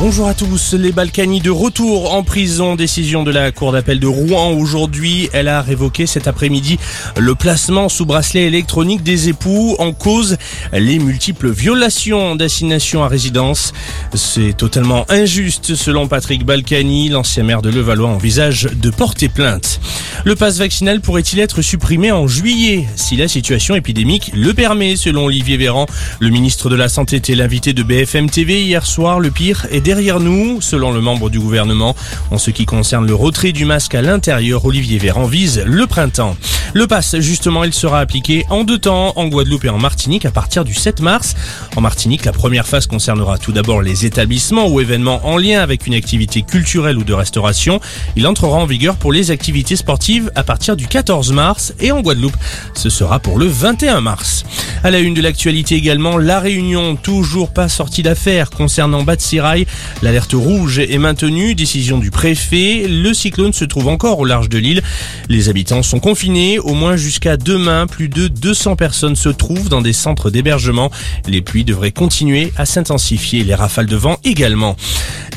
Bonjour 0.00 0.28
à 0.28 0.34
tous. 0.34 0.74
Les 0.74 0.92
Balkany 0.92 1.40
de 1.40 1.50
retour 1.50 2.14
en 2.14 2.22
prison. 2.22 2.76
Décision 2.76 3.24
de 3.24 3.32
la 3.32 3.50
Cour 3.50 3.72
d'appel 3.72 3.98
de 3.98 4.06
Rouen 4.06 4.52
aujourd'hui. 4.52 5.28
Elle 5.32 5.48
a 5.48 5.60
révoqué 5.60 6.06
cet 6.06 6.28
après-midi 6.28 6.78
le 7.16 7.34
placement 7.34 7.88
sous 7.88 8.06
bracelet 8.06 8.44
électronique 8.44 9.02
des 9.02 9.28
époux 9.28 9.74
en 9.80 9.92
cause 9.92 10.36
les 10.72 11.00
multiples 11.00 11.50
violations 11.50 12.36
d'assignation 12.36 13.02
à 13.02 13.08
résidence. 13.08 13.72
C'est 14.14 14.56
totalement 14.56 15.04
injuste 15.08 15.74
selon 15.74 16.06
Patrick 16.06 16.46
Balkany. 16.46 17.08
L'ancien 17.08 17.42
maire 17.42 17.60
de 17.60 17.68
Levallois 17.68 18.10
envisage 18.10 18.68
de 18.80 18.90
porter 18.90 19.28
plainte. 19.28 19.80
Le 20.24 20.36
passe 20.36 20.58
vaccinal 20.58 21.00
pourrait-il 21.00 21.40
être 21.40 21.60
supprimé 21.60 22.12
en 22.12 22.28
juillet? 22.28 22.86
Si 22.94 23.16
la 23.16 23.26
situation 23.26 23.74
épidémique 23.74 24.30
le 24.32 24.54
permet 24.54 24.94
selon 24.94 25.24
Olivier 25.24 25.56
Véran. 25.56 25.86
Le 26.20 26.30
ministre 26.30 26.70
de 26.70 26.76
la 26.76 26.88
Santé 26.88 27.16
était 27.16 27.34
l'invité 27.34 27.72
de 27.72 27.82
BFM 27.82 28.30
TV 28.30 28.62
hier 28.62 28.86
soir. 28.86 29.18
Le 29.18 29.32
pire 29.32 29.66
est 29.72 29.87
derrière 29.88 30.20
nous, 30.20 30.60
selon 30.60 30.92
le 30.92 31.00
membre 31.00 31.30
du 31.30 31.40
gouvernement. 31.40 31.96
En 32.30 32.36
ce 32.36 32.50
qui 32.50 32.66
concerne 32.66 33.06
le 33.06 33.14
retrait 33.14 33.52
du 33.52 33.64
masque 33.64 33.94
à 33.94 34.02
l'intérieur, 34.02 34.66
Olivier 34.66 34.98
Véran 34.98 35.24
vise 35.24 35.62
le 35.64 35.86
printemps. 35.86 36.36
Le 36.74 36.86
pass, 36.86 37.16
justement, 37.20 37.64
il 37.64 37.72
sera 37.72 38.00
appliqué 38.00 38.44
en 38.50 38.64
deux 38.64 38.78
temps, 38.78 39.14
en 39.16 39.28
Guadeloupe 39.28 39.64
et 39.64 39.70
en 39.70 39.78
Martinique 39.78 40.26
à 40.26 40.30
partir 40.30 40.66
du 40.66 40.74
7 40.74 41.00
mars. 41.00 41.34
En 41.74 41.80
Martinique, 41.80 42.26
la 42.26 42.32
première 42.32 42.66
phase 42.66 42.86
concernera 42.86 43.38
tout 43.38 43.52
d'abord 43.52 43.80
les 43.80 44.04
établissements 44.04 44.68
ou 44.68 44.78
événements 44.78 45.26
en 45.26 45.38
lien 45.38 45.62
avec 45.62 45.86
une 45.86 45.94
activité 45.94 46.42
culturelle 46.42 46.98
ou 46.98 47.04
de 47.04 47.14
restauration. 47.14 47.80
Il 48.14 48.26
entrera 48.26 48.58
en 48.58 48.66
vigueur 48.66 48.96
pour 48.96 49.10
les 49.10 49.30
activités 49.30 49.76
sportives 49.76 50.30
à 50.34 50.42
partir 50.42 50.76
du 50.76 50.86
14 50.86 51.32
mars 51.32 51.72
et 51.80 51.92
en 51.92 52.02
Guadeloupe, 52.02 52.36
ce 52.74 52.90
sera 52.90 53.20
pour 53.20 53.38
le 53.38 53.46
21 53.46 54.02
mars. 54.02 54.44
À 54.84 54.92
la 54.92 55.00
une 55.00 55.14
de 55.14 55.20
l'actualité 55.20 55.74
également, 55.74 56.18
la 56.18 56.38
Réunion, 56.38 56.94
toujours 56.94 57.52
pas 57.52 57.68
sortie 57.68 58.04
d'affaire 58.04 58.50
concernant 58.50 59.02
Batsirai. 59.02 59.66
L'alerte 60.02 60.34
rouge 60.34 60.78
est 60.78 60.98
maintenue, 60.98 61.56
décision 61.56 61.98
du 61.98 62.12
préfet. 62.12 62.86
Le 62.88 63.12
cyclone 63.12 63.52
se 63.52 63.64
trouve 63.64 63.88
encore 63.88 64.20
au 64.20 64.24
large 64.24 64.48
de 64.48 64.58
l'île. 64.58 64.82
Les 65.28 65.48
habitants 65.48 65.82
sont 65.82 65.98
confinés, 65.98 66.60
au 66.60 66.74
moins 66.74 66.96
jusqu'à 66.96 67.36
demain. 67.36 67.88
Plus 67.88 68.08
de 68.08 68.28
200 68.28 68.76
personnes 68.76 69.16
se 69.16 69.28
trouvent 69.28 69.68
dans 69.68 69.82
des 69.82 69.92
centres 69.92 70.30
d'hébergement. 70.30 70.92
Les 71.26 71.42
pluies 71.42 71.64
devraient 71.64 71.90
continuer 71.90 72.52
à 72.56 72.64
s'intensifier, 72.64 73.42
les 73.42 73.56
rafales 73.56 73.86
de 73.86 73.96
vent 73.96 74.18
également. 74.22 74.76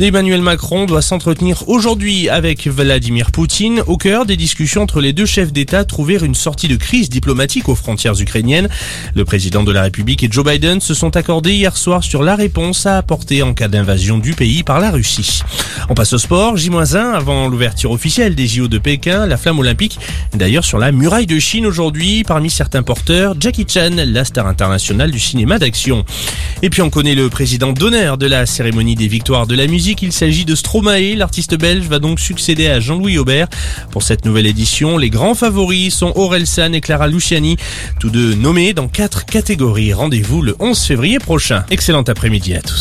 Emmanuel 0.00 0.42
Macron 0.42 0.84
doit 0.84 1.02
s'entretenir 1.02 1.68
aujourd'hui 1.68 2.28
avec 2.28 2.66
Vladimir 2.66 3.32
Poutine 3.32 3.82
au 3.86 3.96
cœur 3.96 4.26
des 4.26 4.36
discussions 4.36 4.82
entre 4.82 5.00
les 5.00 5.12
deux 5.12 5.26
chefs 5.26 5.52
d'État 5.52 5.84
trouver 5.84 6.18
une 6.22 6.34
sortie 6.34 6.68
de 6.68 6.76
crise 6.76 7.08
diplomatique 7.08 7.68
aux 7.68 7.74
frontières 7.74 8.20
ukrainiennes. 8.20 8.68
Président 9.28 9.62
de 9.62 9.72
la 9.72 9.82
République 9.82 10.22
et 10.22 10.28
Joe 10.30 10.42
Biden 10.42 10.80
se 10.80 10.94
sont 10.94 11.14
accordés 11.14 11.52
hier 11.52 11.76
soir 11.76 12.02
sur 12.02 12.22
la 12.22 12.34
réponse 12.34 12.86
à 12.86 12.96
apporter 12.96 13.42
en 13.42 13.52
cas 13.52 13.68
d'invasion 13.68 14.16
du 14.16 14.32
pays 14.32 14.62
par 14.62 14.80
la 14.80 14.90
Russie. 14.90 15.42
On 15.90 15.94
passe 15.94 16.14
au 16.14 16.18
sport, 16.18 16.56
J-1 16.56 17.12
avant 17.12 17.46
l'ouverture 17.46 17.90
officielle 17.90 18.34
des 18.34 18.46
JO 18.46 18.68
de 18.68 18.78
Pékin, 18.78 19.26
la 19.26 19.36
flamme 19.36 19.58
olympique. 19.58 19.98
D'ailleurs 20.32 20.64
sur 20.64 20.78
la 20.78 20.92
muraille 20.92 21.26
de 21.26 21.38
Chine 21.38 21.66
aujourd'hui, 21.66 22.24
parmi 22.24 22.48
certains 22.48 22.82
porteurs, 22.82 23.34
Jackie 23.38 23.66
Chan, 23.68 23.90
la 23.96 24.24
star 24.24 24.46
internationale 24.46 25.10
du 25.10 25.20
cinéma 25.20 25.58
d'action. 25.58 26.06
Et 26.62 26.70
puis 26.70 26.80
on 26.80 26.88
connaît 26.88 27.14
le 27.14 27.28
président 27.28 27.72
d'honneur 27.72 28.16
de 28.16 28.26
la 28.26 28.46
cérémonie 28.46 28.94
des 28.94 29.08
victoires 29.08 29.46
de 29.46 29.54
la 29.54 29.66
musique. 29.66 30.00
Il 30.00 30.12
s'agit 30.12 30.46
de 30.46 30.54
Stromae. 30.54 31.14
L'artiste 31.16 31.54
belge 31.54 31.86
va 31.86 31.98
donc 31.98 32.18
succéder 32.18 32.68
à 32.68 32.80
Jean-Louis 32.80 33.18
Aubert. 33.18 33.48
Pour 33.90 34.02
cette 34.02 34.24
nouvelle 34.24 34.46
édition, 34.46 34.96
les 34.96 35.10
grands 35.10 35.34
favoris 35.34 35.94
sont 35.94 36.12
Aurel 36.14 36.46
San 36.46 36.74
et 36.74 36.80
Clara 36.80 37.08
Luciani, 37.08 37.58
tous 38.00 38.08
deux 38.08 38.34
nommés 38.34 38.72
dans 38.72 38.88
quatre 38.88 39.17
catégories. 39.24 39.92
Rendez-vous 39.92 40.42
le 40.42 40.56
11 40.58 40.80
février 40.80 41.18
prochain. 41.18 41.64
Excellent 41.70 42.02
après-midi 42.02 42.54
à 42.54 42.62
tous. 42.62 42.76